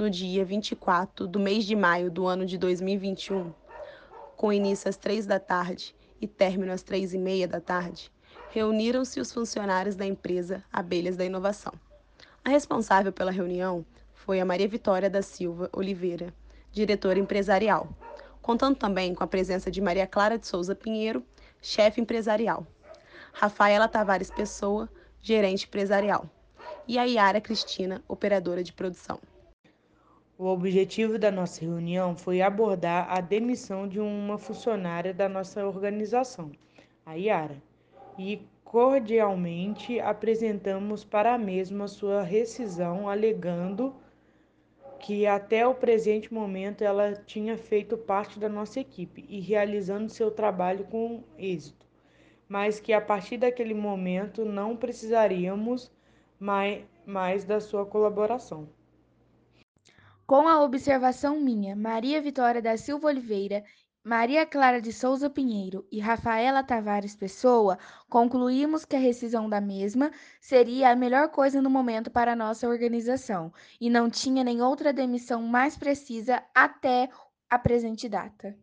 [0.00, 3.52] no dia 24 do mês de maio do ano de 2021,
[4.34, 8.10] com início às três da tarde e término às três e meia da tarde,
[8.50, 11.74] reuniram-se os funcionários da empresa Abelhas da Inovação.
[12.42, 13.84] A responsável pela reunião
[14.14, 16.32] foi a Maria Vitória da Silva Oliveira,
[16.72, 17.86] diretora empresarial,
[18.40, 21.22] contando também com a presença de Maria Clara de Souza Pinheiro,
[21.60, 22.66] chefe empresarial,
[23.34, 24.88] Rafaela Tavares Pessoa,
[25.20, 26.24] gerente empresarial,
[26.88, 29.20] e a Yara Cristina, operadora de produção.
[30.42, 36.50] O objetivo da nossa reunião foi abordar a demissão de uma funcionária da nossa organização,
[37.04, 37.62] a Yara,
[38.18, 43.94] e cordialmente apresentamos para a mesma sua rescisão, alegando
[44.98, 50.30] que até o presente momento ela tinha feito parte da nossa equipe e realizando seu
[50.30, 51.86] trabalho com êxito,
[52.48, 55.92] mas que a partir daquele momento não precisaríamos
[56.38, 58.79] mais, mais da sua colaboração.
[60.30, 63.64] Com a observação minha, Maria Vitória da Silva Oliveira,
[64.04, 67.76] Maria Clara de Souza Pinheiro e Rafaela Tavares Pessoa,
[68.08, 73.52] concluímos que a rescisão da mesma seria a melhor coisa no momento para nossa organização
[73.80, 77.10] e não tinha nem outra demissão mais precisa até
[77.50, 78.56] a presente data.